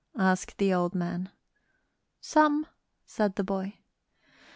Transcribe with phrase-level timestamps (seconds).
[0.17, 1.29] asked the old man.
[2.19, 2.65] "Some,"
[3.05, 3.77] said the boy.